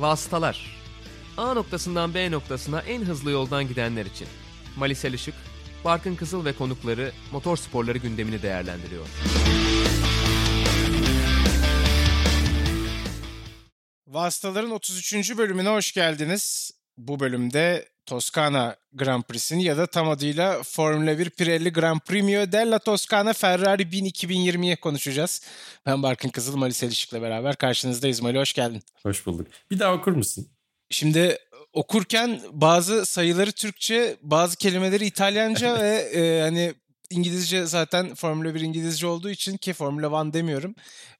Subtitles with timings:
[0.00, 0.80] Vasıtalar
[1.36, 4.28] A noktasından B noktasına en hızlı yoldan gidenler için.
[4.76, 5.34] Malisel Işık,
[5.84, 9.06] Barkın Kızıl ve konukları motor sporları gündemini değerlendiriyor.
[14.06, 15.38] Vasıtaların 33.
[15.38, 16.70] bölümüne hoş geldiniz.
[16.98, 22.78] Bu bölümde Toskana Grand Prix'sini ya da tam adıyla Formula 1 Pirelli Gran Premio della
[22.78, 25.42] Toscana Ferrari 1000 2020'ye konuşacağız.
[25.86, 28.20] Ben Barkın Kızıl, Mali Selişik'le beraber karşınızdayız.
[28.20, 28.82] Mali hoş geldin.
[29.02, 29.46] Hoş bulduk.
[29.70, 30.48] Bir daha okur musun?
[30.90, 31.38] Şimdi
[31.72, 36.74] okurken bazı sayıları Türkçe, bazı kelimeleri İtalyanca ve e, hani
[37.10, 40.74] İngilizce zaten Formula 1 İngilizce olduğu için ki Formula 1 demiyorum.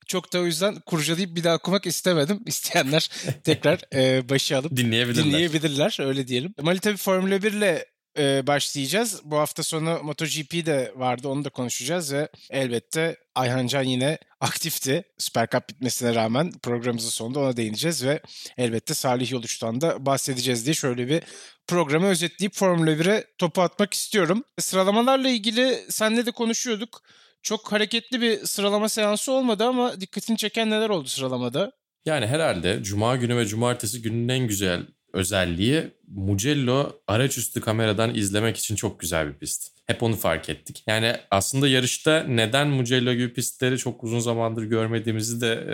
[0.07, 2.41] Çok da o yüzden kurcalayıp bir daha okumak istemedim.
[2.47, 3.11] İsteyenler
[3.45, 5.25] tekrar e, başı alıp dinleyebilirler.
[5.25, 6.55] dinleyebilirler öyle diyelim.
[6.63, 7.87] Mali tabii Formula 1 ile
[8.19, 9.21] e, başlayacağız.
[9.25, 15.05] Bu hafta sonu MotoGP de vardı onu da konuşacağız ve elbette Ayhan Can yine aktifti.
[15.19, 18.21] Süper Cup bitmesine rağmen programımızın sonunda ona değineceğiz ve
[18.59, 21.23] elbette Salih Yoluç'tan da bahsedeceğiz diye şöyle bir
[21.67, 24.45] programı özetleyip Formula 1'e topu atmak istiyorum.
[24.59, 27.03] Sıralamalarla ilgili senle de konuşuyorduk.
[27.43, 31.73] Çok hareketli bir sıralama seansı olmadı ama dikkatini çeken neler oldu sıralamada?
[32.05, 38.77] Yani herhalde Cuma günü ve Cumartesi gününün en güzel özelliği Mugello araçüstü kameradan izlemek için
[38.77, 39.73] çok güzel bir pist.
[39.87, 40.85] Hep onu fark ettik.
[40.87, 45.65] Yani aslında yarışta neden Mugello gibi pistleri çok uzun zamandır görmediğimizi de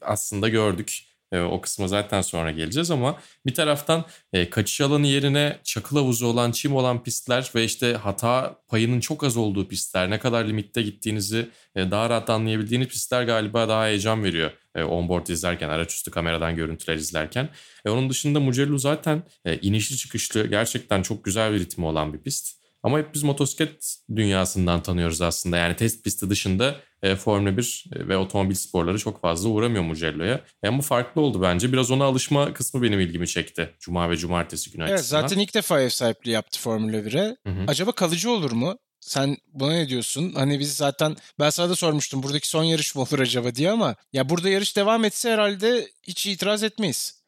[0.00, 1.02] aslında gördük.
[1.34, 4.04] O kısma zaten sonra geleceğiz ama bir taraftan
[4.50, 9.36] kaçış alanı yerine çakıl havuzu olan, çim olan pistler ve işte hata payının çok az
[9.36, 14.82] olduğu pistler, ne kadar limitte gittiğinizi daha rahat anlayabildiğiniz pistler galiba daha heyecan veriyor e,
[14.82, 17.48] onboard izlerken, araçüstü kameradan görüntüler izlerken.
[17.88, 19.22] Onun dışında Mugello zaten
[19.62, 22.65] inişli çıkışlı gerçekten çok güzel bir ritmi olan bir pist.
[22.86, 25.56] Ama hep biz motosiklet dünyasından tanıyoruz aslında.
[25.56, 30.40] Yani test pisti dışında e, Formula 1 e, ve otomobil sporları çok fazla uğramıyor Mugello'ya.
[30.62, 31.72] E, ama farklı oldu bence.
[31.72, 33.74] Biraz ona alışma kısmı benim ilgimi çekti.
[33.80, 35.20] Cuma ve cumartesi günü evet, açısından.
[35.20, 37.36] Zaten ilk defa ev sahipliği yaptı Formula 1'e.
[37.68, 38.78] Acaba kalıcı olur mu?
[39.00, 40.32] Sen buna ne diyorsun?
[40.32, 43.96] Hani biz zaten ben sana da sormuştum buradaki son yarış mı olur acaba diye ama
[44.12, 47.22] ya burada yarış devam etse herhalde hiç itiraz etmeyiz.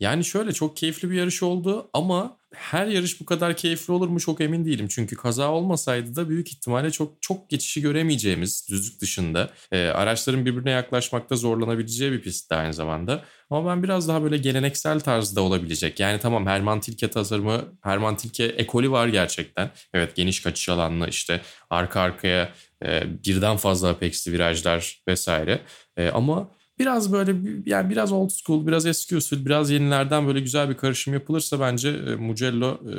[0.00, 4.20] Yani şöyle çok keyifli bir yarış oldu ama her yarış bu kadar keyifli olur mu
[4.20, 4.88] çok emin değilim.
[4.88, 10.70] Çünkü kaza olmasaydı da büyük ihtimalle çok çok geçişi göremeyeceğimiz düzlük dışında e, araçların birbirine
[10.70, 13.24] yaklaşmakta zorlanabileceği bir pistte aynı zamanda.
[13.50, 16.00] Ama ben biraz daha böyle geleneksel tarzda olabilecek.
[16.00, 19.70] Yani tamam Herman Tilke tasarımı, Herman Tilke ekolü var gerçekten.
[19.94, 21.40] Evet geniş kaçış alanlı işte
[21.70, 22.52] arka arkaya
[22.84, 25.60] e, birden fazla apexli virajlar vesaire.
[25.96, 27.36] E, ama biraz böyle
[27.66, 31.88] yani biraz old school, biraz eski usul, biraz yenilerden böyle güzel bir karışım yapılırsa bence
[31.88, 32.92] e, Mugello e,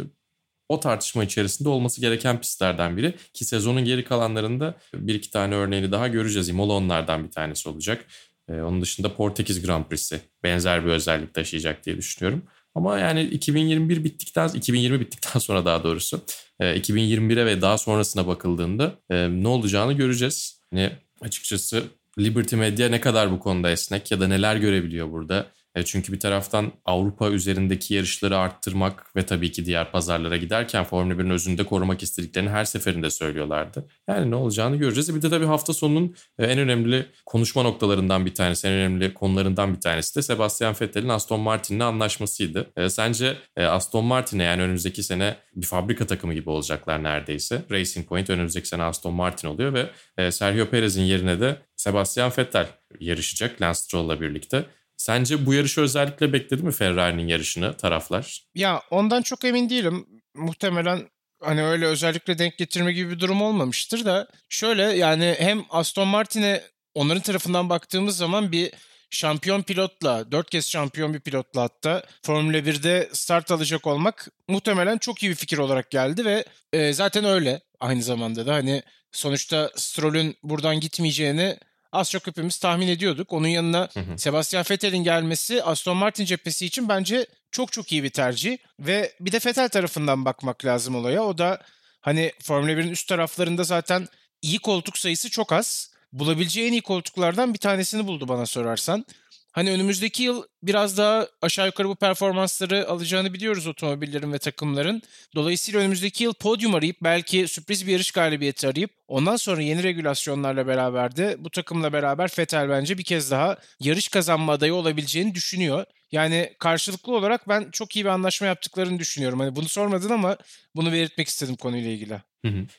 [0.70, 3.14] o tartışma içerisinde olması gereken pistlerden biri.
[3.34, 6.50] Ki sezonun geri kalanlarında bir iki tane örneğini daha göreceğiz.
[6.50, 8.06] Imola onlardan bir tanesi olacak.
[8.50, 12.44] E, onun dışında Portekiz Grand Prix'si benzer bir özellik taşıyacak diye düşünüyorum.
[12.76, 16.22] Ama yani 2021 bittikten 2020 bittikten sonra daha doğrusu
[16.60, 18.96] 2021'e ve daha sonrasına bakıldığında
[19.30, 20.62] ne olacağını göreceğiz.
[20.70, 21.84] Hani açıkçası
[22.20, 25.52] Liberty Media ne kadar bu konuda esnek ya da neler görebiliyor burada?
[25.76, 31.14] E çünkü bir taraftan Avrupa üzerindeki yarışları arttırmak ve tabii ki diğer pazarlara giderken Formula
[31.14, 33.88] 1'in özünde korumak istediklerini her seferinde söylüyorlardı.
[34.08, 35.16] Yani ne olacağını göreceğiz.
[35.16, 39.76] Bir de tabii hafta sonunun e, en önemli konuşma noktalarından bir tanesi, en önemli konularından
[39.76, 42.72] bir tanesi de Sebastian Vettel'in Aston Martin'le anlaşmasıydı.
[42.78, 47.62] E, sence e, Aston Martin'e yani önümüzdeki sene bir fabrika takımı gibi olacaklar neredeyse.
[47.72, 49.74] Racing Point önümüzdeki sene Aston Martin oluyor
[50.18, 52.68] ve Sergio Perez'in yerine de Sebastian Vettel
[53.00, 54.66] yarışacak Lance Stroll'la birlikte.
[55.02, 58.44] Sence bu yarışı özellikle bekledi mi Ferrari'nin yarışını taraflar?
[58.56, 60.08] Ya ondan çok emin değilim.
[60.36, 61.10] Muhtemelen
[61.44, 66.64] hani öyle özellikle denk getirme gibi bir durum olmamıştır da şöyle yani hem Aston Martin'e
[66.94, 68.72] onların tarafından baktığımız zaman bir
[69.10, 75.24] şampiyon pilotla, dört kez şampiyon bir pilotla hatta Formula 1'de start alacak olmak muhtemelen çok
[75.24, 80.36] iyi bir fikir olarak geldi ve e, zaten öyle aynı zamanda da hani sonuçta Stroll'ün
[80.44, 81.58] buradan gitmeyeceğini
[81.92, 83.34] az çok hepimiz tahmin ediyorduk.
[83.34, 84.18] Onun yanına hı hı.
[84.18, 88.58] Sebastian Vettel'in gelmesi Aston Martin cephesi için bence çok çok iyi bir tercih.
[88.80, 91.24] Ve bir de Vettel tarafından bakmak lazım olaya.
[91.24, 91.62] O da
[92.02, 94.08] hani Formula 1'in üst taraflarında zaten
[94.42, 95.92] iyi koltuk sayısı çok az.
[96.14, 99.06] Bulabileceği en iyi koltuklardan bir tanesini buldu bana sorarsan.
[99.52, 105.02] Hani önümüzdeki yıl biraz daha aşağı yukarı bu performansları alacağını biliyoruz otomobillerin ve takımların.
[105.36, 110.68] Dolayısıyla önümüzdeki yıl podyum arayıp belki sürpriz bir yarış galibiyeti arayıp ondan sonra yeni regülasyonlarla
[110.68, 115.86] beraber de bu takımla beraber Fetel bence bir kez daha yarış kazanma adayı olabileceğini düşünüyor.
[116.12, 119.40] Yani karşılıklı olarak ben çok iyi bir anlaşma yaptıklarını düşünüyorum.
[119.40, 120.38] Hani bunu sormadın ama
[120.76, 122.22] bunu belirtmek istedim konuyla ilgili.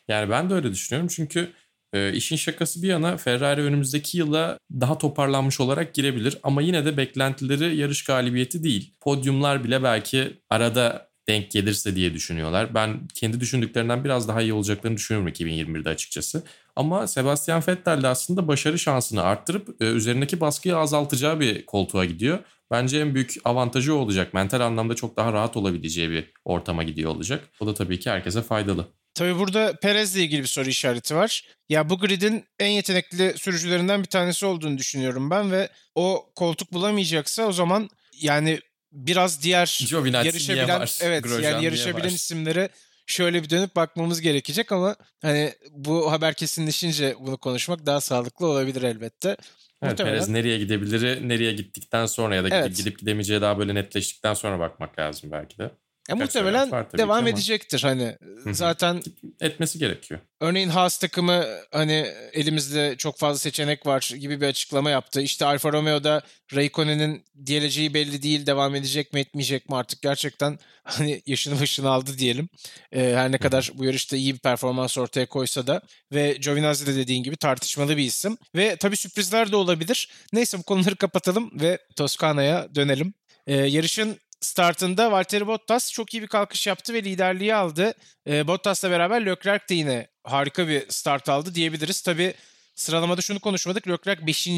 [0.09, 1.53] Yani ben de öyle düşünüyorum çünkü
[1.93, 6.39] e, işin şakası bir yana Ferrari önümüzdeki yıla daha toparlanmış olarak girebilir.
[6.43, 8.95] Ama yine de beklentileri yarış galibiyeti değil.
[9.01, 12.75] Podyumlar bile belki arada denk gelirse diye düşünüyorlar.
[12.75, 16.43] Ben kendi düşündüklerinden biraz daha iyi olacaklarını düşünüyorum 2021'de açıkçası.
[16.77, 22.39] Ama Sebastian Vettel de aslında başarı şansını arttırıp e, üzerindeki baskıyı azaltacağı bir koltuğa gidiyor.
[22.71, 24.35] Bence en büyük avantajı olacak.
[24.35, 27.49] Mental anlamda çok daha rahat olabileceği bir ortama gidiyor olacak.
[27.61, 28.87] O da tabii ki herkese faydalı.
[29.15, 31.45] Tabii burada Perez'le ilgili bir soru işareti var.
[31.69, 37.43] Ya bu gridin en yetenekli sürücülerinden bir tanesi olduğunu düşünüyorum ben ve o koltuk bulamayacaksa
[37.43, 38.61] o zaman yani
[38.93, 42.69] biraz diğer Giovinazzi yarışabilen var, evet Grosjean yani yarışabilen isimlere
[43.07, 48.83] şöyle bir dönüp bakmamız gerekecek ama hani bu haber kesinleşince bunu konuşmak daha sağlıklı olabilir
[48.83, 49.29] elbette.
[49.29, 49.39] Evet,
[49.83, 50.15] Muhtemelen.
[50.15, 52.77] Perez nereye gidebilir, nereye gittikten sonra ya da Evet.
[52.77, 55.71] gidip gidemeyeceği daha böyle netleştikten sonra bakmak lazım belki de.
[56.09, 57.29] Ya muhtemelen devam ama.
[57.29, 58.17] edecektir hani
[58.51, 59.03] zaten
[59.41, 60.21] Etmesi gerekiyor.
[60.41, 65.21] Örneğin Haas takımı hani elimizde çok fazla seçenek var gibi bir açıklama yaptı.
[65.21, 66.23] İşte Alfa Romeo'da
[66.55, 72.19] Raikkonen'in geleceği belli değil devam edecek mi etmeyecek mi artık gerçekten hani yaşını başını aldı
[72.19, 72.49] diyelim.
[72.93, 75.83] Ee, her ne kadar bu yarışta iyi bir performans ortaya koysa da
[76.13, 78.39] ve Giovinazzi de dediğin gibi tartışmalı bir isim.
[78.57, 80.09] Ve tabii sürprizler de olabilir.
[80.33, 83.15] Neyse bu konuları kapatalım ve Toskana'ya dönelim.
[83.47, 87.95] Ee, yarışın startında Valtteri Bottas çok iyi bir kalkış yaptı ve liderliği aldı.
[88.27, 92.01] E, Bottas'la beraber Leclerc de yine harika bir start aldı diyebiliriz.
[92.01, 92.35] Tabii
[92.75, 93.89] sıralamada şunu konuşmadık.
[93.89, 94.49] Leclerc 5.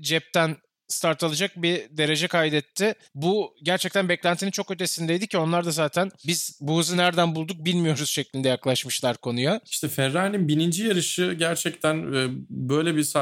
[0.00, 0.56] cepten
[0.88, 2.94] start alacak bir derece kaydetti.
[3.14, 8.10] Bu gerçekten beklentinin çok ötesindeydi ki onlar da zaten biz bu hızı nereden bulduk bilmiyoruz
[8.10, 9.60] şeklinde yaklaşmışlar konuya.
[9.64, 13.16] İşte Ferrari'nin bininci yarışı gerçekten e, böyle bir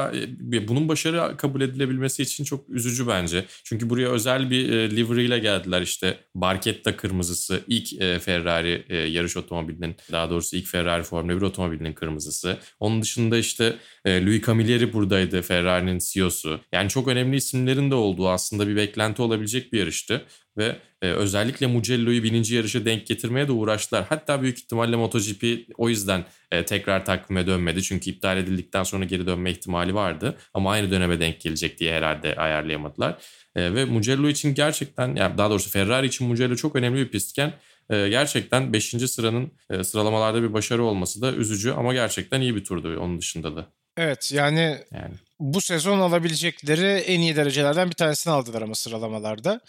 [0.53, 3.45] e, bunun başarı kabul edilebilmesi için çok üzücü bence.
[3.63, 9.95] Çünkü buraya özel bir e, livery ile geldiler işte Barchetta kırmızısı ilk Ferrari yarış otomobilinin
[10.11, 12.57] daha doğrusu ilk Ferrari Formula 1 otomobilinin kırmızısı.
[12.79, 13.75] Onun dışında işte
[14.07, 16.59] e, Louis Camilleri buradaydı Ferrari'nin CEO'su.
[16.71, 20.25] Yani çok önemli isimlerin de olduğu aslında bir beklenti olabilecek bir yarıştı.
[20.57, 24.05] Ve e, özellikle Mugello'yu bininci yarışa denk getirmeye de uğraştılar.
[24.09, 25.43] Hatta büyük ihtimalle MotoGP
[25.77, 27.83] o yüzden e, tekrar takvime dönmedi.
[27.83, 30.37] Çünkü iptal edildikten sonra geri dönme ihtimali vardı.
[30.53, 33.17] Ama aynı döneme denk gelecek diye herhalde ayarlayamadılar.
[33.55, 37.53] E, ve Mugello için gerçekten yani daha doğrusu Ferrari için Mugello çok önemli bir pistken
[37.89, 38.85] e, gerçekten 5.
[38.89, 43.55] sıranın e, sıralamalarda bir başarı olması da üzücü ama gerçekten iyi bir turdu onun dışında
[43.55, 43.77] da.
[43.97, 49.61] Evet yani Yani bu sezon alabilecekleri en iyi derecelerden bir tanesini aldılar ama sıralamalarda.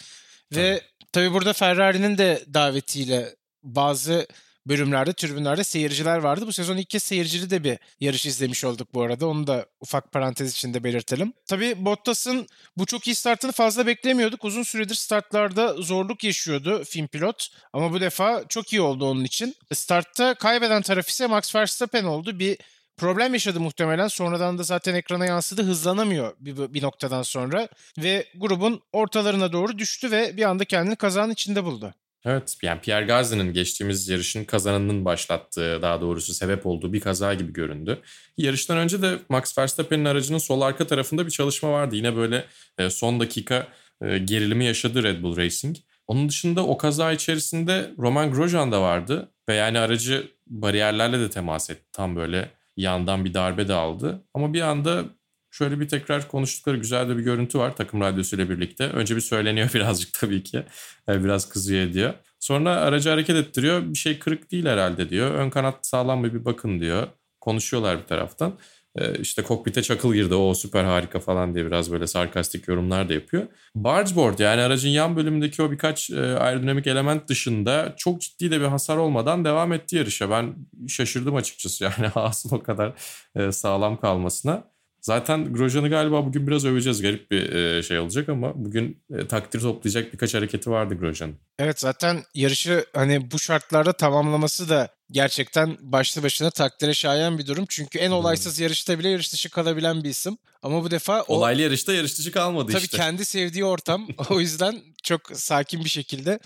[0.55, 0.81] Ve
[1.13, 4.27] tabii burada Ferrari'nin de davetiyle bazı
[4.67, 6.47] bölümlerde, tribünlerde seyirciler vardı.
[6.47, 9.27] Bu sezon ilk kez seyircili de bir yarış izlemiş olduk bu arada.
[9.27, 11.33] Onu da ufak parantez içinde belirtelim.
[11.47, 12.47] Tabii Bottas'ın
[12.77, 14.45] bu çok iyi startını fazla beklemiyorduk.
[14.45, 17.49] Uzun süredir startlarda zorluk yaşıyordu film pilot.
[17.73, 19.55] Ama bu defa çok iyi oldu onun için.
[19.73, 22.39] Startta kaybeden taraf ise Max Verstappen oldu.
[22.39, 22.59] Bir
[22.99, 24.09] problem yaşadı muhtemelen.
[24.09, 25.63] Sonradan da zaten ekrana yansıdı.
[25.63, 27.69] Hızlanamıyor bir, bir noktadan sonra.
[27.99, 31.95] Ve grubun ortalarına doğru düştü ve bir anda kendini kazanın içinde buldu.
[32.25, 37.53] Evet yani Pierre Gasly'nin geçtiğimiz yarışın kazananının başlattığı daha doğrusu sebep olduğu bir kaza gibi
[37.53, 38.01] göründü.
[38.37, 41.97] Yarıştan önce de Max Verstappen'in aracının sol arka tarafında bir çalışma vardı.
[41.97, 42.45] Yine böyle
[42.79, 43.69] e, son dakika
[44.03, 45.77] e, gerilimi yaşadı Red Bull Racing.
[46.07, 51.71] Onun dışında o kaza içerisinde Roman Grosjean da vardı ve yani aracı bariyerlerle de temas
[51.71, 51.87] etti.
[51.93, 52.51] Tam böyle
[52.83, 54.25] yandan bir darbe de aldı.
[54.35, 55.05] Ama bir anda
[55.51, 58.85] şöyle bir tekrar konuştukları güzel de bir görüntü var takım radyosuyla birlikte.
[58.85, 60.65] Önce bir söyleniyor birazcık tabii ki.
[61.09, 62.15] Yani biraz kızıyor ediyor.
[62.41, 63.83] Sonra aracı hareket ettiriyor.
[63.83, 65.35] Bir şey kırık değil herhalde diyor.
[65.35, 67.09] Ön kanat sağlam mı bir bakın diyor.
[67.41, 68.59] Konuşuyorlar bir taraftan.
[68.97, 73.15] Ee, işte kokpite çakıl girdi o süper harika falan diye biraz böyle sarkastik yorumlar da
[73.15, 73.47] yapıyor.
[73.75, 78.67] Bargeboard yani aracın yan bölümündeki o birkaç e, aerodinamik element dışında çok ciddi de bir
[78.67, 80.31] hasar olmadan devam etti yarışa.
[80.31, 80.55] Ben
[80.89, 82.93] şaşırdım açıkçası yani Haas'ın o kadar
[83.37, 84.78] e, sağlam kalmasına.
[85.01, 87.03] Zaten Grosjean'ı galiba bugün biraz öveceğiz.
[87.03, 91.37] Garip bir e, şey olacak ama bugün e, takdir toplayacak birkaç hareketi vardı Grosjean'ın.
[91.59, 97.65] Evet zaten yarışı hani bu şartlarda tamamlaması da gerçekten başlı başına takdire şayan bir durum.
[97.69, 100.39] Çünkü en olaysız yarışta bile yarış dışı kalabilen bir isim.
[100.63, 102.97] Ama bu defa o Olaylı yarışta yarış dışı kalmadı tabii işte.
[102.97, 104.09] kendi sevdiği ortam.
[104.31, 106.39] o yüzden çok sakin bir şekilde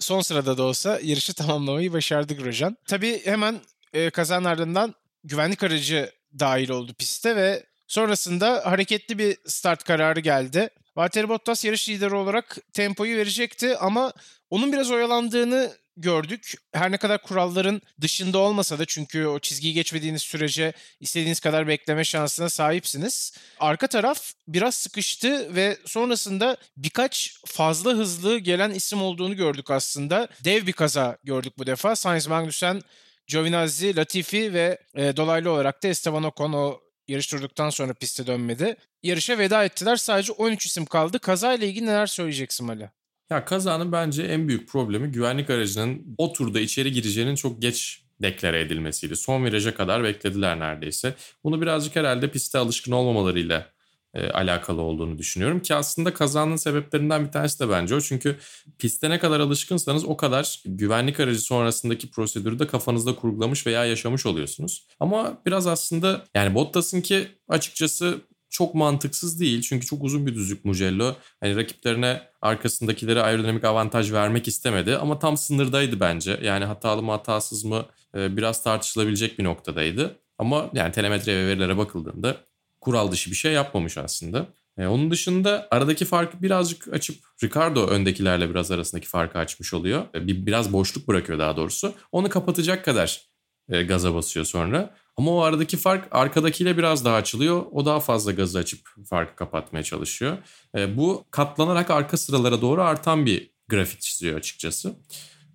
[0.00, 2.76] son sırada da olsa yarışı tamamlamayı başardı Grosjean.
[2.88, 3.60] Tabii hemen
[3.92, 10.70] e, kazanın ardından güvenlik aracı dahil oldu piste ve sonrasında hareketli bir start kararı geldi.
[10.96, 14.12] Valtteri Bottas yarış lideri olarak tempoyu verecekti ama
[14.50, 16.54] onun biraz oyalandığını gördük.
[16.72, 22.04] Her ne kadar kuralların dışında olmasa da çünkü o çizgiyi geçmediğiniz sürece istediğiniz kadar bekleme
[22.04, 23.36] şansına sahipsiniz.
[23.60, 30.28] Arka taraf biraz sıkıştı ve sonrasında birkaç fazla hızlı gelen isim olduğunu gördük aslında.
[30.44, 31.96] Dev bir kaza gördük bu defa.
[31.96, 32.82] Sainz Magnussen
[33.26, 38.76] Giovinazzi, Latifi ve e, dolaylı olarak da Esteban Ocon o yarış durduktan sonra piste dönmedi.
[39.02, 39.96] Yarışa veda ettiler.
[39.96, 41.18] Sadece 13 isim kaldı.
[41.18, 42.90] Kazayla ilgili neler söyleyeceksin Ali?
[43.30, 48.60] Ya kazanın bence en büyük problemi güvenlik aracının o turda içeri gireceğinin çok geç deklare
[48.60, 49.16] edilmesiydi.
[49.16, 51.14] Son viraja kadar beklediler neredeyse.
[51.44, 53.73] Bunu birazcık herhalde piste alışkın olmamalarıyla
[54.14, 58.00] e, alakalı olduğunu düşünüyorum ki aslında kazanın sebeplerinden bir tanesi de bence o.
[58.00, 58.36] Çünkü
[58.78, 64.26] piste ne kadar alışkınsanız o kadar güvenlik aracı sonrasındaki prosedürü de kafanızda kurgulamış veya yaşamış
[64.26, 64.86] oluyorsunuz.
[65.00, 69.62] Ama biraz aslında yani Bottas'ın ki açıkçası çok mantıksız değil.
[69.62, 71.14] Çünkü çok uzun bir düzlük Mugello.
[71.40, 74.96] Hani rakiplerine arkasındakilere aerodinamik avantaj vermek istemedi.
[74.96, 76.40] Ama tam sınırdaydı bence.
[76.42, 80.16] Yani hatalı mı hatasız mı e, biraz tartışılabilecek bir noktadaydı.
[80.38, 82.36] Ama yani telemetre ve verilere bakıldığında
[82.84, 84.46] kural dışı bir şey yapmamış aslında.
[84.78, 90.04] E, onun dışında aradaki farkı birazcık açıp Ricardo öndekilerle biraz arasındaki farkı açmış oluyor.
[90.14, 91.94] E, bir biraz boşluk bırakıyor daha doğrusu.
[92.12, 93.20] Onu kapatacak kadar
[93.68, 94.94] e, gaza basıyor sonra.
[95.16, 97.66] Ama o aradaki fark arkadakiyle biraz daha açılıyor.
[97.72, 100.38] O daha fazla gazı açıp farkı kapatmaya çalışıyor.
[100.76, 104.94] E, bu katlanarak arka sıralara doğru artan bir grafik çiziyor açıkçası.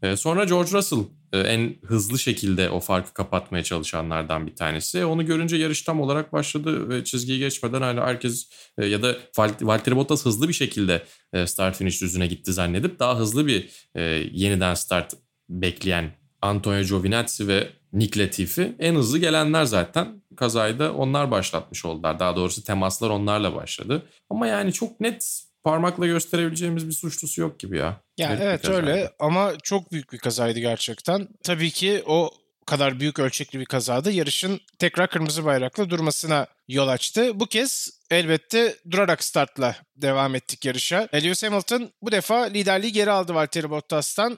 [0.02, 1.00] E, sonra George Russell
[1.34, 5.06] en hızlı şekilde o farkı kapatmaya çalışanlardan bir tanesi.
[5.06, 9.16] Onu görünce yarış tam olarak başladı ve çizgiyi geçmeden hala herkes e, ya da
[9.62, 13.90] Valtteri Bottas hızlı bir şekilde e, start finish düzüne gitti zannedip daha hızlı bir
[14.32, 15.14] yeniden start
[15.50, 20.22] bekleyen Antonio Giovinazzi ve Nick Latifi en hızlı gelenler zaten.
[20.36, 22.20] Kazayı da onlar başlatmış oldular.
[22.20, 24.04] Daha doğrusu temaslar onlarla başladı.
[24.30, 28.02] Ama yani çok net parmakla gösterebileceğimiz bir suçlusu yok gibi ya.
[28.18, 31.28] Ya Garip evet öyle ama çok büyük bir kazaydı gerçekten.
[31.44, 32.32] Tabii ki o
[32.66, 37.40] kadar büyük ölçekli bir kazada yarışın tekrar kırmızı bayrakla durmasına yol açtı.
[37.40, 41.08] Bu kez elbette durarak startla devam ettik yarışa.
[41.14, 44.38] Lewis Hamilton bu defa liderliği geri aldı Valtteri Bottas'tan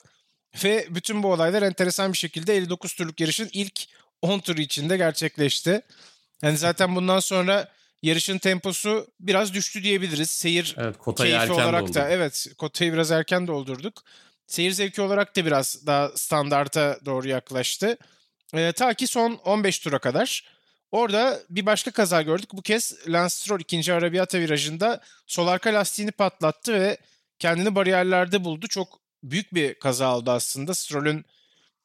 [0.63, 3.81] ve bütün bu olaylar enteresan bir şekilde 59 turluk yarışın ilk
[4.21, 5.81] 10 turu içinde gerçekleşti.
[6.41, 7.67] Yani zaten bundan sonra
[8.01, 10.29] yarışın temposu biraz düştü diyebiliriz.
[10.29, 14.03] Seyir evet, kotayı keyfi erken olarak da evet kotayı biraz erken doldurduk.
[14.47, 17.97] Seyir zevki olarak da biraz daha standarta doğru yaklaştı.
[18.53, 20.45] E, ta ki son 15 tura kadar.
[20.91, 22.49] Orada bir başka kaza gördük.
[22.53, 26.97] Bu kez Lance Stroll ikinci arabiyata virajında sol arka lastiğini patlattı ve
[27.39, 28.67] kendini bariyerlerde buldu.
[28.67, 30.73] Çok büyük bir kaza oldu aslında.
[30.73, 31.25] Stroll'ün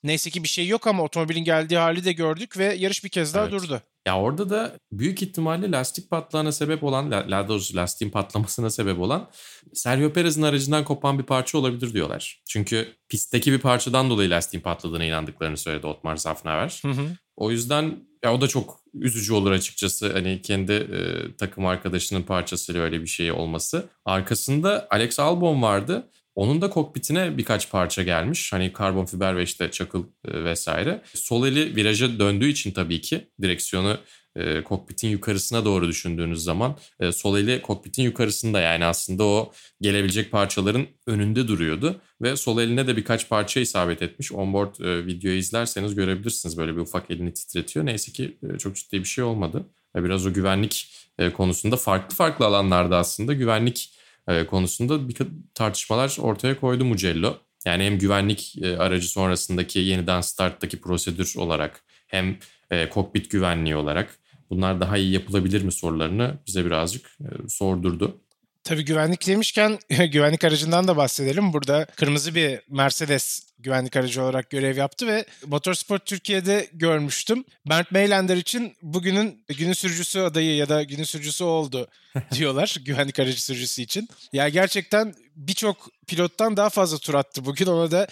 [0.02, 3.35] neyse ki bir şey yok ama otomobilin geldiği hali de gördük ve yarış bir kez
[3.35, 3.52] daha evet.
[3.52, 3.82] durdu.
[4.06, 9.30] Ya orada da büyük ihtimalle lastik patlağına sebep olan, daha doğrusu lastiğin patlamasına sebep olan
[9.75, 12.42] Sergio Perez'in aracından kopan bir parça olabilir diyorlar.
[12.48, 16.78] Çünkü pistteki bir parçadan dolayı lastiğin patladığına inandıklarını söyledi Otmar Safnauer.
[16.82, 17.06] Hı hı.
[17.36, 20.12] O yüzden ya o da çok üzücü olur açıkçası.
[20.12, 23.88] Hani kendi e, takım arkadaşının parçasıyla öyle bir şey olması.
[24.04, 26.10] Arkasında Alex Albon vardı.
[26.36, 28.52] Onun da kokpitine birkaç parça gelmiş.
[28.52, 31.02] Hani karbon fiber ve işte çakıl e, vesaire.
[31.14, 33.98] Sol eli viraja döndüğü için tabii ki direksiyonu
[34.36, 40.32] e, kokpitin yukarısına doğru düşündüğünüz zaman e, sol eli kokpitin yukarısında yani aslında o gelebilecek
[40.32, 44.32] parçaların önünde duruyordu ve sol eline de birkaç parça isabet etmiş.
[44.32, 47.86] Onboard e, videoyu izlerseniz görebilirsiniz böyle bir ufak elini titretiyor.
[47.86, 49.66] Neyse ki e, çok ciddi bir şey olmadı.
[49.96, 53.95] E, biraz o güvenlik e, konusunda farklı farklı alanlarda aslında güvenlik
[54.28, 55.16] e, konusunda bir
[55.54, 57.37] tartışmalar ortaya koydu Mugello.
[57.64, 62.38] Yani hem güvenlik e, aracı sonrasındaki yeniden starttaki prosedür olarak hem
[62.71, 64.18] e, kokpit güvenliği olarak
[64.50, 67.18] bunlar daha iyi yapılabilir mi sorularını bize birazcık
[67.49, 68.21] sordurdu.
[68.66, 69.78] Tabii güvenlik demişken
[70.12, 71.52] güvenlik aracından da bahsedelim.
[71.52, 77.44] Burada kırmızı bir Mercedes güvenlik aracı olarak görev yaptı ve Motorsport Türkiye'de görmüştüm.
[77.66, 81.88] Bernd Meylander için bugünün günün sürücüsü adayı ya da günün sürücüsü oldu
[82.32, 84.08] diyorlar güvenlik aracı sürücüsü için.
[84.32, 87.66] Ya gerçekten birçok pilottan daha fazla tur attı bugün.
[87.66, 88.06] Ona da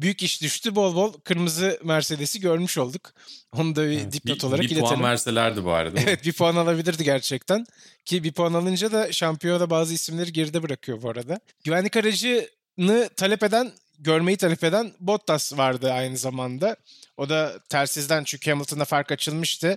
[0.00, 0.74] büyük iş düştü.
[0.74, 3.12] Bol bol kırmızı Mercedes'i görmüş olduk.
[3.52, 4.84] Onu da bir evet, dipnot olarak bir iletelim.
[4.84, 6.00] Bir puan verselerdi bu arada.
[6.06, 7.66] evet bir puan alabilirdi gerçekten.
[8.04, 11.40] Ki bir puan alınca da şampiyona bazı isimleri geride bırakıyor bu arada.
[11.64, 16.76] Güvenlik aracını talep eden görmeyi talep eden Bottas vardı aynı zamanda.
[17.16, 19.76] O da tersizden çünkü Hamilton'da fark açılmıştı.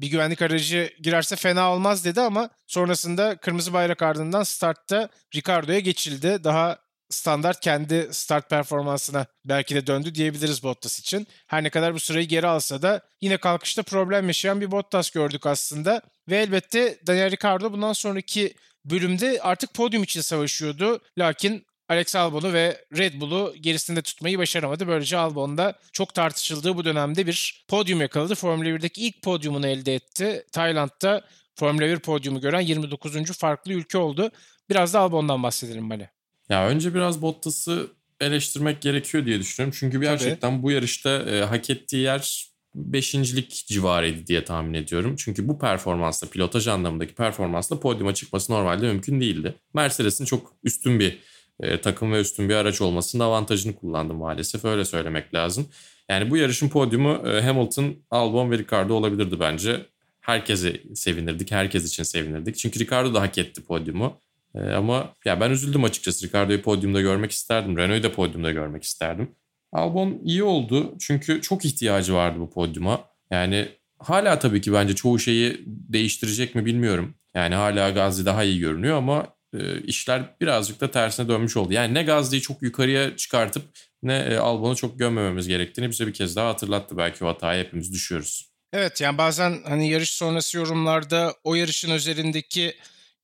[0.00, 6.44] Bir güvenlik aracı girerse fena olmaz dedi ama sonrasında kırmızı bayrak ardından startta Ricardo'ya geçildi.
[6.44, 6.78] Daha
[7.12, 11.26] standart kendi start performansına belki de döndü diyebiliriz Bottas için.
[11.46, 15.46] Her ne kadar bu sırayı geri alsa da yine kalkışta problem yaşayan bir Bottas gördük
[15.46, 16.02] aslında.
[16.28, 18.54] Ve elbette Daniel Ricciardo bundan sonraki
[18.84, 21.00] bölümde artık podyum için savaşıyordu.
[21.18, 24.88] Lakin Alex Albon'u ve Red Bull'u gerisinde tutmayı başaramadı.
[24.88, 28.34] Böylece Albon da çok tartışıldığı bu dönemde bir podyum yakaladı.
[28.34, 30.46] Formula 1'deki ilk podyumunu elde etti.
[30.52, 31.22] Tayland'da
[31.54, 33.32] Formula 1 podyumu gören 29.
[33.38, 34.30] farklı ülke oldu.
[34.70, 36.10] Biraz da Albon'dan bahsedelim Mali.
[36.52, 37.90] Ya önce biraz Bottas'ı
[38.20, 39.76] eleştirmek gerekiyor diye düşünüyorum.
[39.78, 40.62] Çünkü gerçekten Tabii.
[40.62, 45.16] bu yarışta e, hak ettiği yer beşincilik civarıydı diye tahmin ediyorum.
[45.16, 49.54] Çünkü bu performansla, pilotaj anlamındaki performansla podyuma çıkması normalde mümkün değildi.
[49.74, 51.18] Mercedes'in çok üstün bir
[51.60, 54.64] e, takım ve üstün bir araç olmasının avantajını kullandı maalesef.
[54.64, 55.68] Öyle söylemek lazım.
[56.08, 59.86] Yani bu yarışın podyumu e, Hamilton, Albon ve Ricardo olabilirdi bence.
[60.20, 62.56] Herkese sevinirdik, herkes için sevinirdik.
[62.56, 64.20] Çünkü Ricardo da hak etti podyumu.
[64.54, 66.26] E, ama ya ben üzüldüm açıkçası.
[66.26, 67.76] Ricardo'yu podyumda görmek isterdim.
[67.76, 69.34] Renault'u da podyumda görmek isterdim.
[69.72, 73.04] Albon iyi oldu çünkü çok ihtiyacı vardı bu podyuma.
[73.30, 73.68] Yani
[73.98, 77.14] hala tabii ki bence çoğu şeyi değiştirecek mi bilmiyorum.
[77.34, 81.72] Yani hala Gazli daha iyi görünüyor ama e, işler birazcık da tersine dönmüş oldu.
[81.72, 83.62] Yani ne Gazli'yi çok yukarıya çıkartıp
[84.02, 86.96] ne e, Albon'u çok gömmememiz gerektiğini bize bir kez daha hatırlattı.
[86.96, 88.52] Belki o hatayı hepimiz düşüyoruz.
[88.72, 92.74] Evet yani bazen hani yarış sonrası yorumlarda o yarışın üzerindeki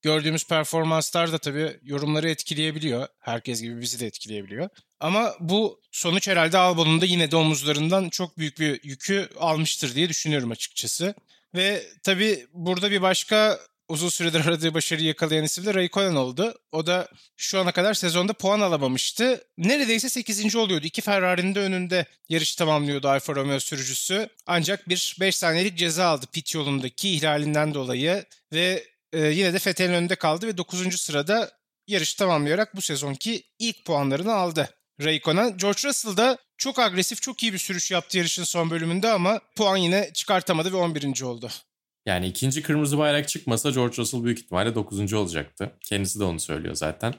[0.03, 3.09] gördüğümüz performanslar da tabii yorumları etkileyebiliyor.
[3.19, 4.69] Herkes gibi bizi de etkileyebiliyor.
[5.01, 10.09] Ama bu sonuç herhalde Albon'un da yine de omuzlarından çok büyük bir yükü almıştır diye
[10.09, 11.15] düşünüyorum açıkçası.
[11.55, 16.55] Ve tabii burada bir başka uzun süredir aradığı başarıyı yakalayan isim de Raikkonen oldu.
[16.73, 19.45] O da şu ana kadar sezonda puan alamamıştı.
[19.59, 20.57] Neredeyse 8.
[20.57, 20.87] oluyordu.
[20.87, 24.29] İki Ferrari'nin de önünde yarış tamamlıyordu Alfa Romeo sürücüsü.
[24.47, 29.95] Ancak bir 5 saniyelik ceza aldı pit yolundaki ihlalinden dolayı ve e, yine de Fethel'in
[29.95, 31.01] önünde kaldı ve 9.
[31.01, 31.51] sırada
[31.87, 34.69] yarışı tamamlayarak bu sezonki ilk puanlarını aldı.
[35.05, 35.57] Raikkonen.
[35.57, 39.77] George Russell da çok agresif, çok iyi bir sürüş yaptı yarışın son bölümünde ama puan
[39.77, 41.23] yine çıkartamadı ve 11.
[41.23, 41.49] oldu.
[42.07, 45.13] Yani ikinci kırmızı bayrak çıkmasa George Russell büyük ihtimalle 9.
[45.13, 45.71] olacaktı.
[45.81, 47.15] Kendisi de onu söylüyor zaten.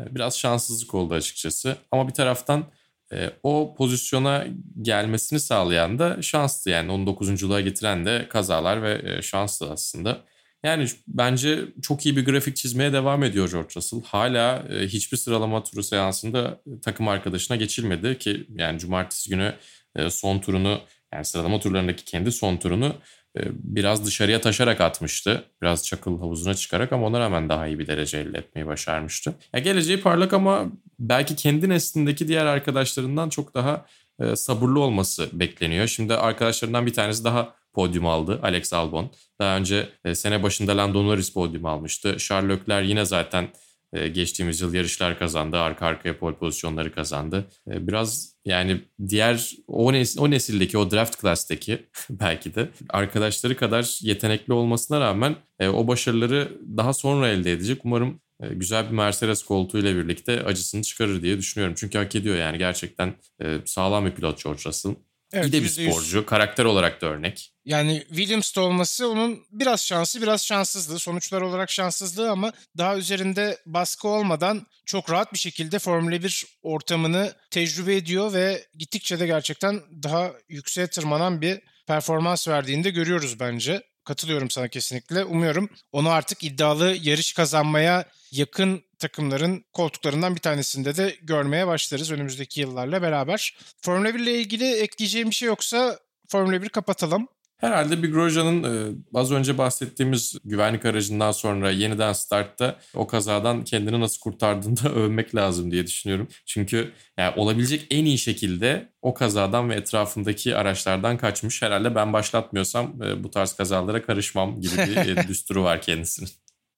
[0.00, 1.76] Ee, biraz şanssızlık oldu açıkçası.
[1.90, 2.64] Ama bir taraftan
[3.12, 4.46] e, o pozisyona
[4.82, 6.70] gelmesini sağlayan da şanstı.
[6.70, 10.20] Yani onu 9.luğa getiren de kazalar ve e, şanstı aslında.
[10.64, 14.02] Yani bence çok iyi bir grafik çizmeye devam ediyor George Russell.
[14.02, 19.54] Hala e, hiçbir sıralama turu seansında takım arkadaşına geçilmedi ki yani cumartesi günü
[19.96, 20.80] e, son turunu
[21.14, 22.94] yani sıralama turlarındaki kendi son turunu
[23.38, 25.44] e, biraz dışarıya taşarak atmıştı.
[25.62, 29.34] Biraz çakıl havuzuna çıkarak ama ona rağmen daha iyi bir derece elde etmeyi başarmıştı.
[29.54, 33.86] Ya geleceği parlak ama belki kendi neslindeki diğer arkadaşlarından çok daha
[34.34, 35.86] sabırlı olması bekleniyor.
[35.86, 39.10] Şimdi arkadaşlarından bir tanesi daha podyum aldı Alex Albon.
[39.40, 42.16] Daha önce e, sene başında Lando Norris podyum almıştı.
[42.18, 43.48] Charles Leclerc yine zaten
[43.92, 45.58] e, geçtiğimiz yıl yarışlar kazandı.
[45.58, 47.44] Arka arkaya pole pozisyonları kazandı.
[47.70, 53.98] E, biraz yani diğer o, nes o nesildeki o draft class'teki belki de arkadaşları kadar
[54.02, 57.80] yetenekli olmasına rağmen e, o başarıları daha sonra elde edecek.
[57.84, 61.74] Umarım e, güzel bir Mercedes koltuğuyla birlikte acısını çıkarır diye düşünüyorum.
[61.78, 64.94] Çünkü hak ediyor yani gerçekten e, sağlam bir pilot George Russell.
[65.32, 66.26] Evet, İyi de bir sporcu.
[66.26, 67.52] Karakter olarak da örnek.
[67.64, 70.98] Yani Williams'ta olması onun biraz şansı biraz şanssızlığı.
[70.98, 77.32] Sonuçlar olarak şanssızlığı ama daha üzerinde baskı olmadan çok rahat bir şekilde Formula 1 ortamını
[77.50, 83.82] tecrübe ediyor ve gittikçe de gerçekten daha yükseğe tırmanan bir performans verdiğini de görüyoruz bence.
[84.04, 85.24] Katılıyorum sana kesinlikle.
[85.24, 92.60] Umuyorum onu artık iddialı yarış kazanmaya yakın takımların koltuklarından bir tanesinde de görmeye başlarız önümüzdeki
[92.60, 93.58] yıllarla beraber.
[93.82, 97.28] Formula 1 ile ilgili ekleyeceğim bir şey yoksa Formula 1 kapatalım.
[97.60, 104.00] Herhalde bir Grosjean'ın e, az önce bahsettiğimiz güvenlik aracından sonra yeniden startta o kazadan kendini
[104.00, 106.28] nasıl kurtardığını da övmek lazım diye düşünüyorum.
[106.46, 111.62] Çünkü yani olabilecek en iyi şekilde o kazadan ve etrafındaki araçlardan kaçmış.
[111.62, 116.30] Herhalde ben başlatmıyorsam e, bu tarz kazalara karışmam gibi bir e, düsturu var kendisinin.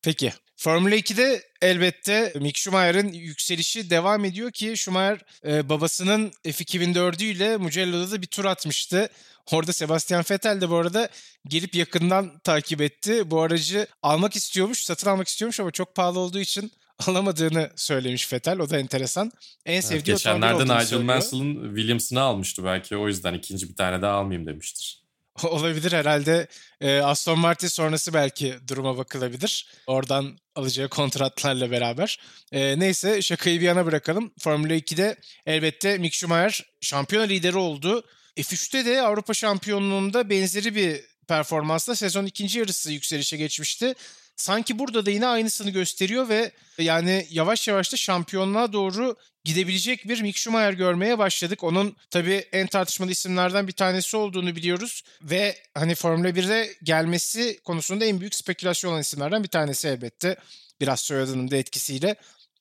[0.02, 0.32] Peki.
[0.56, 8.10] Formula 2'de elbette Mick Schumacher'ın yükselişi devam ediyor ki Schumacher e, babasının F2004'ü ile Mugello'da
[8.10, 9.08] da bir tur atmıştı.
[9.52, 11.08] Orada Sebastian Vettel de bu arada
[11.48, 13.30] gelip yakından takip etti.
[13.30, 16.72] Bu aracı almak istiyormuş, satın almak istiyormuş ama çok pahalı olduğu için
[17.06, 18.58] alamadığını söylemiş Vettel.
[18.58, 19.32] O da enteresan.
[19.66, 22.96] En sevdiği evet, Geçenlerde Nigel Mansell'ın Williams'ını almıştı belki.
[22.96, 25.01] O yüzden ikinci bir tane daha almayayım demiştir.
[25.42, 26.46] Olabilir herhalde
[26.80, 29.66] e, Aston Martin sonrası belki duruma bakılabilir.
[29.86, 32.20] Oradan alacağı kontratlarla beraber.
[32.52, 34.32] E, neyse şakayı bir yana bırakalım.
[34.38, 35.16] Formula 2'de
[35.46, 38.04] elbette Mick Schumacher şampiyona lideri oldu.
[38.36, 43.94] F3'te de Avrupa Şampiyonluğu'nda benzeri bir performansla sezon ikinci yarısı yükselişe geçmişti.
[44.36, 50.22] Sanki burada da yine aynısını gösteriyor ve yani yavaş yavaş da şampiyonluğa doğru gidebilecek bir
[50.22, 51.64] Mick Schumacher görmeye başladık.
[51.64, 58.04] Onun tabii en tartışmalı isimlerden bir tanesi olduğunu biliyoruz ve hani Formula 1'e gelmesi konusunda
[58.04, 60.36] en büyük spekülasyon olan isimlerden bir tanesi elbette.
[60.80, 62.16] Biraz soyadının da etkisiyle.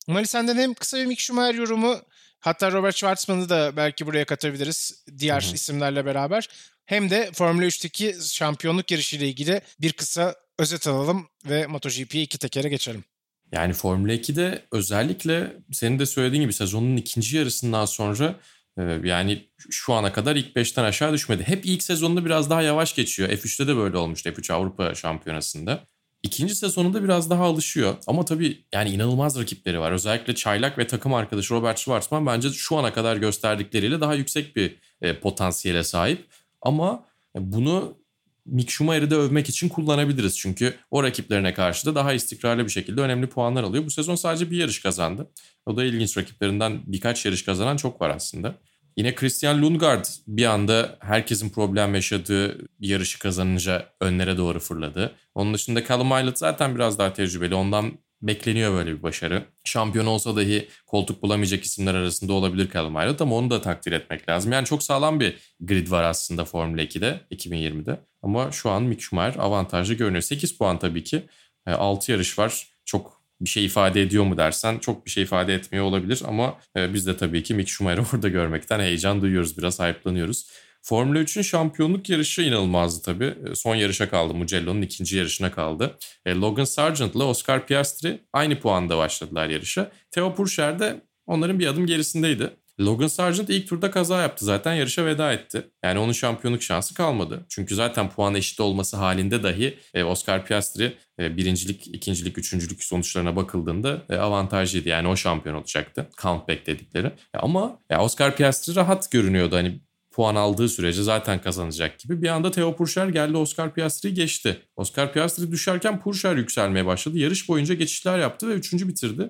[0.07, 2.01] Mali senden hem kısa bir Mick Schumacher yorumu
[2.39, 5.55] hatta Robert Schwartzman'ı da belki buraya katabiliriz diğer Hı-hı.
[5.55, 6.49] isimlerle beraber.
[6.85, 12.69] Hem de Formula 3'teki şampiyonluk yarışıyla ilgili bir kısa özet alalım ve MotoGP'ye iki tekere
[12.69, 13.03] geçelim.
[13.51, 18.35] Yani Formula 2'de özellikle senin de söylediğin gibi sezonun ikinci yarısından sonra
[18.77, 21.43] Ee, yani şu ana kadar ilk 5'ten aşağı düşmedi.
[21.43, 23.29] Hep ilk sezonunda biraz daha yavaş geçiyor.
[23.29, 25.83] F3'te de böyle olmuştu F3 Avrupa Şampiyonası'nda.
[26.23, 27.95] İkinci sezonunda biraz daha alışıyor.
[28.07, 29.91] Ama tabii yani inanılmaz rakipleri var.
[29.91, 34.77] Özellikle Çaylak ve takım arkadaşı Robert Schwarzman bence şu ana kadar gösterdikleriyle daha yüksek bir
[35.01, 36.25] e, potansiyele sahip.
[36.61, 37.97] Ama bunu
[38.45, 40.37] Mick Schumacher'i de övmek için kullanabiliriz.
[40.37, 43.85] Çünkü o rakiplerine karşı da daha istikrarlı bir şekilde önemli puanlar alıyor.
[43.85, 45.31] Bu sezon sadece bir yarış kazandı.
[45.65, 48.55] O da ilginç rakiplerinden birkaç yarış kazanan çok var aslında.
[48.97, 55.15] Yine Christian Lundgaard bir anda herkesin problem yaşadığı yarışı kazanınca önlere doğru fırladı.
[55.35, 57.55] Onun dışında Callum Ilott zaten biraz daha tecrübeli.
[57.55, 59.43] Ondan bekleniyor böyle bir başarı.
[59.63, 64.29] Şampiyon olsa dahi koltuk bulamayacak isimler arasında olabilir Callum Ilott ama onu da takdir etmek
[64.29, 64.51] lazım.
[64.51, 67.99] Yani çok sağlam bir grid var aslında Formula 2'de 2020'de.
[68.21, 70.21] Ama şu an Mick Schumacher avantajlı görünüyor.
[70.21, 71.25] 8 puan tabii ki.
[71.67, 72.67] 6 e, yarış var.
[72.85, 76.93] Çok bir şey ifade ediyor mu dersen çok bir şey ifade etmiyor olabilir ama e,
[76.93, 79.57] biz de tabii ki Mick Schumacher'ı orada görmekten heyecan duyuyoruz.
[79.57, 80.51] Biraz hype'lanıyoruz.
[80.81, 83.35] Formula 3'ün şampiyonluk yarışı inanılmazdı tabii.
[83.51, 84.33] E, son yarışa kaldı.
[84.33, 85.97] Mugello'nun ikinci yarışına kaldı.
[86.27, 89.91] Logan Sargent ile Oscar Piastri aynı puanda başladılar yarışa.
[90.11, 92.49] Theo Pourchaire de onların bir adım gerisindeydi.
[92.79, 95.67] Logan Sargent ilk turda kaza yaptı zaten yarışa veda etti.
[95.83, 97.45] Yani onun şampiyonluk şansı kalmadı.
[97.49, 103.35] Çünkü zaten puan eşit olması halinde dahi e, Oscar Piastri e, birincilik, ikincilik, üçüncülük sonuçlarına
[103.35, 104.89] bakıldığında e, avantajlıydı.
[104.89, 106.09] Yani o şampiyon olacaktı.
[106.21, 107.11] Countback dedikleri.
[107.33, 109.55] Ama Oscar Piastri rahat görünüyordu.
[109.55, 112.21] Hani puan aldığı sürece zaten kazanacak gibi.
[112.21, 114.57] Bir anda Theo Pourchaire geldi Oscar Piastri'yi geçti.
[114.75, 117.17] Oscar Piastri düşerken Pourchaire yükselmeye başladı.
[117.17, 119.29] Yarış boyunca geçişler yaptı ve üçüncü bitirdi.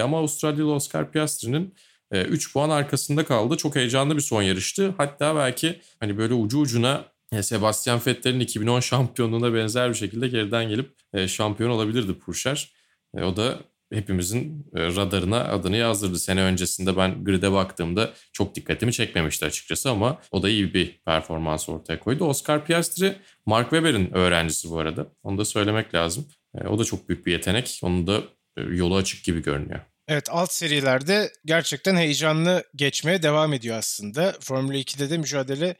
[0.00, 1.74] ama Avustralyalı Oscar Piastri'nin
[2.12, 3.56] 3 e, puan arkasında kaldı.
[3.56, 4.94] Çok heyecanlı bir son yarıştı.
[4.96, 10.68] Hatta belki hani böyle ucu ucuna e, Sebastian Vettel'in 2010 şampiyonluğuna benzer bir şekilde geriden
[10.68, 12.72] gelip e, şampiyon olabilirdi Purşer.
[13.14, 13.58] O da
[13.92, 16.18] hepimizin radarına adını yazdırdı.
[16.18, 21.68] Sene öncesinde ben grid'e baktığımda çok dikkatimi çekmemişti açıkçası ama o da iyi bir performans
[21.68, 22.24] ortaya koydu.
[22.24, 23.14] Oscar Piastri,
[23.46, 25.06] Mark Webber'in öğrencisi bu arada.
[25.22, 26.28] Onu da söylemek lazım.
[26.68, 27.80] O da çok büyük bir yetenek.
[27.82, 28.20] Onun da
[28.56, 29.80] yolu açık gibi görünüyor.
[30.08, 34.34] Evet alt serilerde gerçekten heyecanlı geçmeye devam ediyor aslında.
[34.40, 35.76] Formula 2'de de mücadele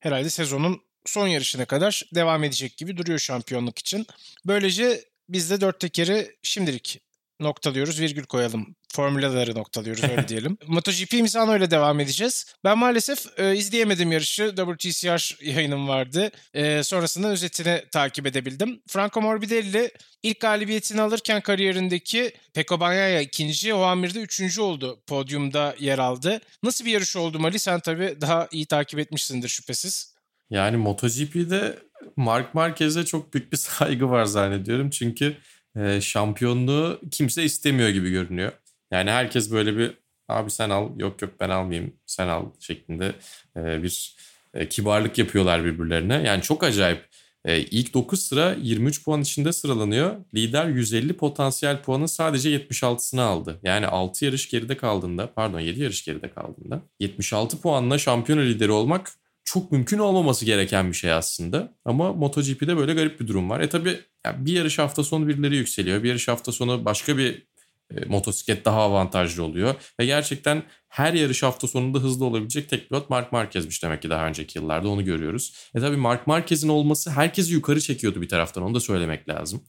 [0.00, 4.06] herhalde sezonun son yarışına kadar devam edecek gibi duruyor şampiyonluk için.
[4.46, 7.00] Böylece biz de dört tekeri şimdilik
[7.40, 8.76] noktalıyoruz, virgül koyalım.
[8.92, 10.58] Formülaları noktalıyoruz öyle diyelim.
[10.66, 12.54] MotoGP Misano ile devam edeceğiz.
[12.64, 14.54] Ben maalesef e, izleyemedim yarışı.
[14.56, 16.30] WTCR yayınım vardı.
[16.54, 18.82] E, sonrasında özetini takip edebildim.
[18.88, 19.90] Franco Morbidelli
[20.22, 25.02] ilk galibiyetini alırken kariyerindeki Peko Bagnaia ikinci, o amirde üçüncü oldu.
[25.06, 26.40] Podyumda yer aldı.
[26.62, 27.58] Nasıl bir yarış oldu Mali?
[27.58, 30.16] Sen tabii daha iyi takip etmişsindir şüphesiz.
[30.50, 31.78] Yani MotoGP'de
[32.16, 34.90] Mark Marquez'e çok büyük bir saygı var zannediyorum.
[34.90, 35.36] Çünkü
[35.76, 38.52] e, şampiyonluğu kimse istemiyor gibi görünüyor.
[38.90, 39.94] Yani herkes böyle bir
[40.28, 43.14] abi sen al yok yok ben almayayım sen al şeklinde
[43.56, 44.16] e, bir
[44.54, 46.22] e, kibarlık yapıyorlar birbirlerine.
[46.26, 47.04] Yani çok acayip.
[47.44, 50.16] E, ilk 9 sıra 23 puan içinde sıralanıyor.
[50.34, 53.60] Lider 150 potansiyel puanın sadece 76'sını aldı.
[53.62, 59.12] Yani 6 yarış geride kaldığında pardon 7 yarış geride kaldığında 76 puanla şampiyon lideri olmak
[59.46, 61.74] çok mümkün olmaması gereken bir şey aslında.
[61.84, 63.60] Ama MotoGP'de böyle garip bir durum var.
[63.60, 64.00] E tabi
[64.36, 66.02] bir yarış hafta sonu birileri yükseliyor.
[66.02, 67.46] Bir yarış hafta sonu başka bir
[67.90, 69.74] e, motosiklet daha avantajlı oluyor.
[70.00, 74.26] Ve gerçekten her yarış hafta sonunda hızlı olabilecek tek pilot Mark Marquez'miş demek ki daha
[74.26, 75.70] önceki yıllarda onu görüyoruz.
[75.74, 79.64] E tabi Mark Marquez'in olması herkesi yukarı çekiyordu bir taraftan onu da söylemek lazım.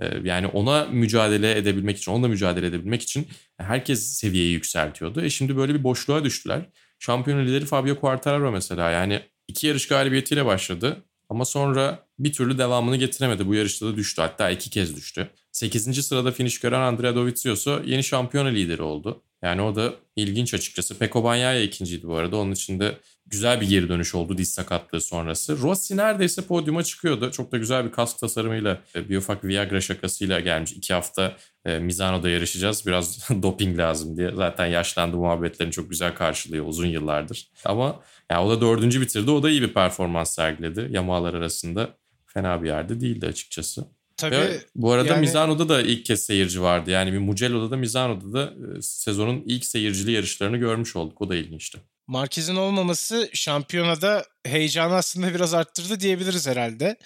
[0.00, 5.22] E, yani ona mücadele edebilmek için, onunla mücadele edebilmek için herkes seviyeyi yükseltiyordu.
[5.22, 6.66] E şimdi böyle bir boşluğa düştüler.
[7.02, 11.02] Şampiyon lideri Fabio Quartararo mesela yani iki yarış galibiyetiyle başladı.
[11.28, 13.46] Ama sonra bir türlü devamını getiremedi.
[13.46, 14.22] Bu yarışta da düştü.
[14.22, 15.30] Hatta iki kez düştü.
[15.52, 16.06] 8.
[16.06, 19.22] sırada finish gören Andrea Dovizioso yeni şampiyona lideri oldu.
[19.42, 20.98] Yani o da ilginç açıkçası.
[20.98, 22.36] Peko Bagnaia ikinciydi bu arada.
[22.36, 22.98] Onun için de
[23.32, 25.58] güzel bir geri dönüş oldu diz sakatlığı sonrası.
[25.58, 27.30] Rossi neredeyse podyuma çıkıyordu.
[27.30, 30.72] Çok da güzel bir kask tasarımıyla e, bir ufak Viagra şakasıyla gelmiş.
[30.72, 32.86] İki hafta e, Mizano'da yarışacağız.
[32.86, 34.32] Biraz doping lazım diye.
[34.34, 37.48] Zaten yaşlandı muhabbetlerini çok güzel karşılıyor uzun yıllardır.
[37.64, 39.30] Ama yani o da dördüncü bitirdi.
[39.30, 40.88] O da iyi bir performans sergiledi.
[40.90, 41.88] Yamalar arasında
[42.26, 43.84] fena bir yerde değildi açıkçası.
[44.16, 44.36] Tabii.
[44.36, 45.20] Ve bu arada yani...
[45.20, 46.90] Mizano'da da ilk kez seyirci vardı.
[46.90, 51.20] Yani bir Mugello'da da Mizano'da da e, sezonun ilk seyircili yarışlarını görmüş olduk.
[51.20, 51.78] O da ilginçti.
[52.06, 56.96] Marquez'in olmaması şampiyonada heyecanı aslında biraz arttırdı diyebiliriz herhalde.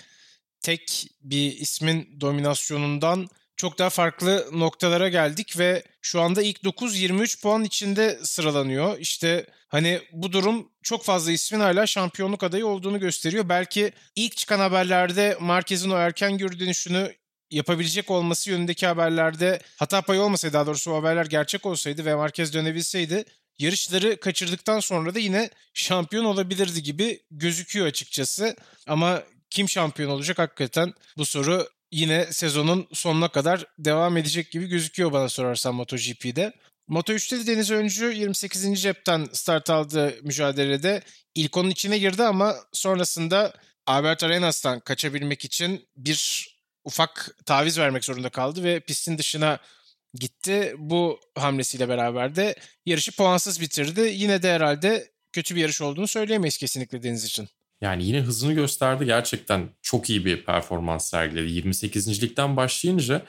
[0.61, 7.42] Tek bir ismin dominasyonundan çok daha farklı noktalara geldik ve şu anda ilk 9 23
[7.42, 8.98] puan içinde sıralanıyor.
[8.98, 13.48] İşte hani bu durum çok fazla ismin hala şampiyonluk adayı olduğunu gösteriyor.
[13.48, 17.14] Belki ilk çıkan haberlerde Marquez'in o erken geri
[17.50, 22.54] yapabilecek olması yönündeki haberlerde hata payı olmasaydı daha doğrusu o haberler gerçek olsaydı ve Marquez
[22.54, 23.24] dönebilseydi
[23.59, 28.57] yarışları kaçırdıktan sonra da yine şampiyon olabilirdi gibi gözüküyor açıkçası.
[28.87, 35.12] Ama kim şampiyon olacak hakikaten bu soru yine sezonun sonuna kadar devam edecek gibi gözüküyor
[35.12, 36.53] bana sorarsan MotoGP'de.
[36.88, 38.83] Moto3'te de Deniz Öncü 28.
[38.83, 41.03] cepten start aldı mücadelede.
[41.35, 43.53] İlk onun içine girdi ama sonrasında
[43.87, 46.49] Albert Arenas'tan kaçabilmek için bir
[46.85, 49.59] ufak taviz vermek zorunda kaldı ve pistin dışına
[50.16, 50.74] gitti.
[50.79, 52.55] Bu hamlesiyle beraber de
[52.87, 54.00] yarışı puansız bitirdi.
[54.00, 57.48] Yine de herhalde kötü bir yarış olduğunu söyleyemeyiz kesinlikle Deniz için.
[57.81, 59.05] Yani yine hızını gösterdi.
[59.05, 61.68] Gerçekten çok iyi bir performans sergiledi.
[61.68, 63.22] 28.likten başlayınca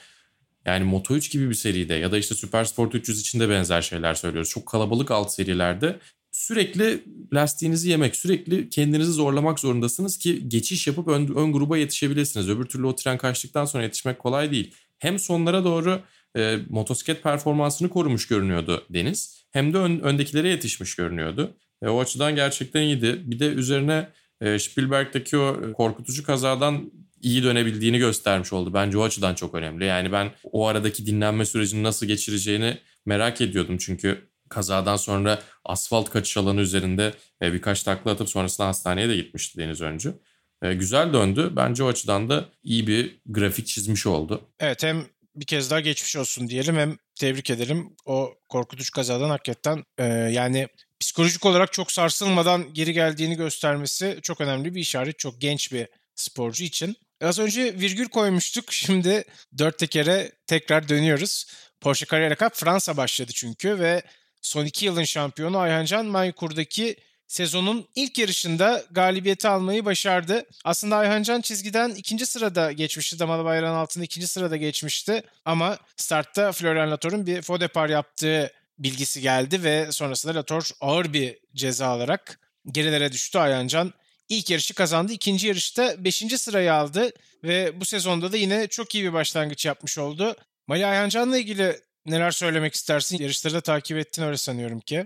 [0.66, 4.50] yani Moto3 gibi bir seride ya da işte Supersport 300 için de benzer şeyler söylüyoruz.
[4.50, 6.00] Çok kalabalık alt serilerde
[6.32, 12.50] sürekli lastiğinizi yemek, sürekli kendinizi zorlamak zorundasınız ki geçiş yapıp ön, ön gruba yetişebilirsiniz.
[12.50, 14.76] Öbür türlü o tren kaçtıktan sonra yetişmek kolay değil.
[15.00, 16.02] Hem sonlara doğru
[16.38, 19.46] e, motosiklet performansını korumuş görünüyordu Deniz.
[19.52, 21.58] Hem de ön, öndekilere yetişmiş görünüyordu.
[21.82, 23.22] E, o açıdan gerçekten iyiydi.
[23.26, 24.10] Bir de üzerine
[24.42, 28.74] e, Spielberg'deki o korkutucu kazadan iyi dönebildiğini göstermiş oldu.
[28.74, 29.86] Bence o açıdan çok önemli.
[29.86, 33.78] Yani ben o aradaki dinlenme sürecini nasıl geçireceğini merak ediyordum.
[33.78, 39.60] Çünkü kazadan sonra asfalt kaçış alanı üzerinde e, birkaç takla atıp sonrasında hastaneye de gitmişti
[39.60, 40.14] Deniz Öncü.
[40.62, 41.52] E, güzel döndü.
[41.56, 44.42] Bence o açıdan da iyi bir grafik çizmiş oldu.
[44.60, 45.06] Evet hem
[45.38, 47.96] bir kez daha geçmiş olsun diyelim hem tebrik edelim.
[48.06, 50.68] O korkutucu kazadan hakikaten e, yani
[51.00, 55.20] psikolojik olarak çok sarsılmadan geri geldiğini göstermesi çok önemli bir işaret.
[55.20, 56.96] Çok genç bir sporcu için.
[57.22, 58.66] Az önce virgül koymuştuk.
[58.74, 59.24] Şimdi
[59.58, 61.46] dört tekere tekrar dönüyoruz.
[61.82, 64.02] Porsche Carrera Cup Fransa başladı çünkü ve
[64.42, 66.96] son iki yılın şampiyonu Ayhancan Maykur'daki
[67.28, 70.46] sezonun ilk yarışında galibiyeti almayı başardı.
[70.64, 73.20] Aslında Ayhancan çizgiden ikinci sırada geçmişti.
[73.20, 75.24] Damalı bayrağın altında ikinci sırada geçmişti.
[75.46, 81.38] Ama startta Florian Latour'un bir faux départ yaptığı bilgisi geldi ve sonrasında Latour ağır bir
[81.56, 82.40] ceza alarak
[82.72, 83.94] gerilere düştü Ayhancan.
[84.30, 85.14] İlk yarışı kazandı.
[85.14, 86.16] İkinci yarışta 5.
[86.16, 87.12] sırayı aldı
[87.44, 90.36] ve bu sezonda da yine çok iyi bir başlangıç yapmış oldu.
[90.68, 93.18] Mali Ayhancan'la ilgili neler söylemek istersin?
[93.18, 95.06] Yarışları da takip ettin öyle sanıyorum ki.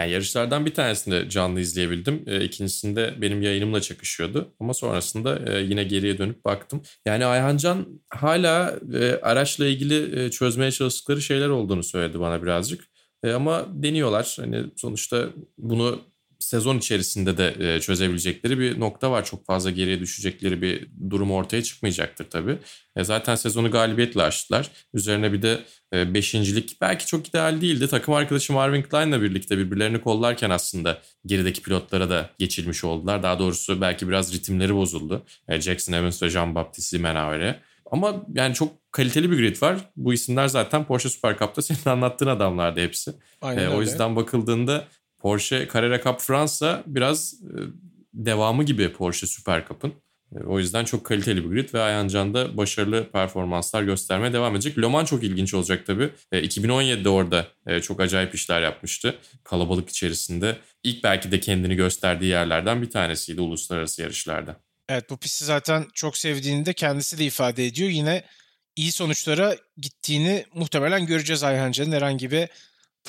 [0.00, 2.24] Yani yarışlardan bir tanesini canlı izleyebildim.
[2.26, 4.54] E, ikincisinde benim yayınımla çakışıyordu.
[4.60, 6.82] Ama sonrasında e, yine geriye dönüp baktım.
[7.06, 12.84] Yani Ayhancan hala e, araçla ilgili e, çözmeye çalıştıkları şeyler olduğunu söyledi bana birazcık.
[13.34, 14.36] Ama deniyorlar.
[14.40, 16.00] Hani sonuçta bunu
[16.50, 19.24] sezon içerisinde de e, çözebilecekleri bir nokta var.
[19.24, 22.58] Çok fazla geriye düşecekleri bir durum ortaya çıkmayacaktır tabii.
[22.96, 24.70] E, zaten sezonu galibiyetle açtılar.
[24.94, 25.58] Üzerine bir de
[25.94, 27.88] e, beşincilik belki çok ideal değildi.
[27.88, 33.22] Takım arkadaşı Marvin Klein'la birlikte birbirlerini kollarken aslında gerideki pilotlara da geçilmiş oldular.
[33.22, 35.22] Daha doğrusu belki biraz ritimleri bozuldu.
[35.48, 37.60] Jackson Evans ve Jean-Baptiste Menavere.
[37.90, 39.76] Ama yani çok kaliteli bir grid var.
[39.96, 43.12] Bu isimler zaten Porsche Super Cup'ta senin anlattığın adamlardı hepsi.
[43.42, 44.84] Aynen ee, o yüzden bakıldığında
[45.20, 47.56] Porsche Carrera Cup Fransa biraz e,
[48.14, 49.92] devamı gibi Porsche Super Cup'ın.
[50.36, 54.78] E, o yüzden çok kaliteli bir grid ve Ayhancan da başarılı performanslar göstermeye devam edecek.
[54.78, 56.10] Le Mans çok ilginç olacak tabii.
[56.32, 59.14] E, 2017'de orada e, çok acayip işler yapmıştı.
[59.44, 60.56] Kalabalık içerisinde.
[60.82, 64.56] İlk belki de kendini gösterdiği yerlerden bir tanesiydi uluslararası yarışlarda.
[64.88, 67.90] Evet bu pisti zaten çok sevdiğini de kendisi de ifade ediyor.
[67.90, 68.24] Yine
[68.76, 72.48] iyi sonuçlara gittiğini muhtemelen göreceğiz Ayhancan'ın herhangi bir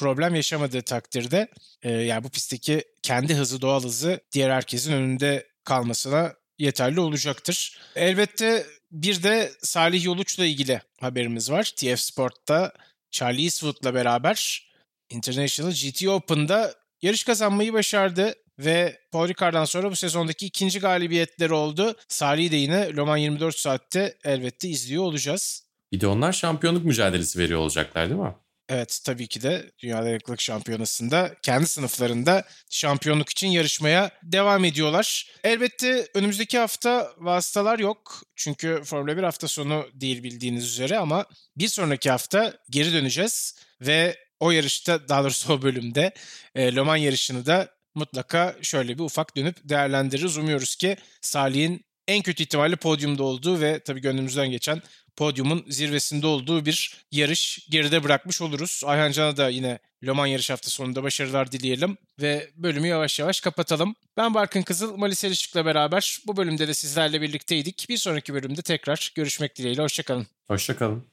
[0.02, 1.48] problem yaşamadığı takdirde
[1.82, 7.80] e, yani bu pistteki kendi hızı doğal hızı diğer herkesin önünde kalmasına yeterli olacaktır.
[7.96, 11.74] Elbette bir de Salih Yoluç'la ilgili haberimiz var.
[11.76, 12.74] TF Sport'ta
[13.12, 14.68] Charlie Eastwood'la beraber
[15.10, 21.96] International GT Open'da yarış kazanmayı başardı ve Paul Ricard'dan sonra bu sezondaki ikinci galibiyetleri oldu.
[22.08, 25.64] Salih'i de yine Le Mans 24 saatte elbette izliyor olacağız.
[25.92, 28.34] Bir de onlar şampiyonluk mücadelesi veriyor olacaklar değil mi?
[28.74, 35.32] Evet tabii ki de Dünya Dayanıklılık Şampiyonası'nda kendi sınıflarında şampiyonluk için yarışmaya devam ediyorlar.
[35.44, 38.24] Elbette önümüzdeki hafta vasıtalar yok.
[38.36, 41.26] Çünkü Formula 1 hafta sonu değil bildiğiniz üzere ama
[41.58, 46.14] bir sonraki hafta geri döneceğiz ve o yarışta daha doğrusu o bölümde
[46.56, 50.38] e, Le Mans yarışını da mutlaka şöyle bir ufak dönüp değerlendiririz.
[50.38, 54.82] Umuyoruz ki Salih'in en kötü ihtimalle podyumda olduğu ve tabii gönlümüzden geçen
[55.22, 58.82] podyumun zirvesinde olduğu bir yarış geride bırakmış oluruz.
[58.86, 63.42] Ayhan Can'a da yine Le Mans yarış hafta sonunda başarılar dileyelim ve bölümü yavaş yavaş
[63.42, 63.96] kapatalım.
[64.18, 67.86] Ben Barkın Kızıl, Malis Erişik'le beraber bu bölümde de sizlerle birlikteydik.
[67.90, 69.82] Bir sonraki bölümde tekrar görüşmek dileğiyle.
[69.82, 70.28] Hoşçakalın.
[70.48, 71.11] Hoşçakalın.